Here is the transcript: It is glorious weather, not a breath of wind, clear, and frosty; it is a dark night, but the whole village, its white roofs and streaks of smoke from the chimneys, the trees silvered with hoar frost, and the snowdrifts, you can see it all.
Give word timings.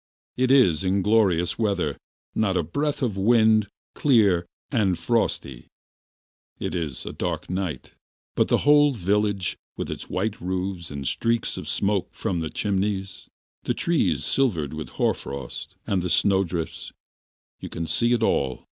It 0.35 0.49
is 0.49 0.83
glorious 0.83 1.59
weather, 1.59 1.95
not 2.33 2.57
a 2.57 2.63
breath 2.63 3.03
of 3.03 3.17
wind, 3.17 3.67
clear, 3.93 4.47
and 4.71 4.97
frosty; 4.97 5.67
it 6.57 6.73
is 6.73 7.05
a 7.05 7.13
dark 7.13 7.51
night, 7.51 7.93
but 8.33 8.47
the 8.47 8.65
whole 8.65 8.93
village, 8.93 9.57
its 9.77 10.09
white 10.09 10.41
roofs 10.41 10.89
and 10.89 11.07
streaks 11.07 11.55
of 11.55 11.69
smoke 11.69 12.11
from 12.15 12.39
the 12.39 12.49
chimneys, 12.49 13.27
the 13.65 13.75
trees 13.75 14.25
silvered 14.25 14.73
with 14.73 14.89
hoar 14.89 15.13
frost, 15.13 15.75
and 15.85 16.01
the 16.01 16.09
snowdrifts, 16.09 16.91
you 17.59 17.69
can 17.69 17.85
see 17.85 18.11
it 18.11 18.23
all. 18.23 18.65